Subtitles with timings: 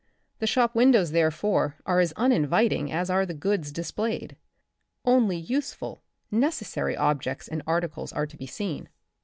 [0.39, 4.35] The shop windows, therefore, are as uninviting as are the goods displayed.
[5.05, 6.01] Only useful,
[6.33, 8.89] neces sary objects and articles are to be seen.